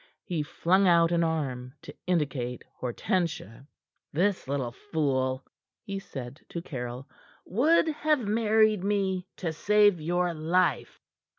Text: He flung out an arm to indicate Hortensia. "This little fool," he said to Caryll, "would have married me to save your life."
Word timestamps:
He 0.23 0.41
flung 0.41 0.87
out 0.87 1.11
an 1.11 1.23
arm 1.23 1.75
to 1.83 1.93
indicate 2.07 2.63
Hortensia. 2.79 3.67
"This 4.11 4.47
little 4.47 4.71
fool," 4.71 5.45
he 5.83 5.99
said 5.99 6.41
to 6.49 6.59
Caryll, 6.59 7.07
"would 7.45 7.87
have 7.87 8.21
married 8.25 8.83
me 8.83 9.27
to 9.37 9.53
save 9.53 10.01
your 10.01 10.33
life." 10.33 10.99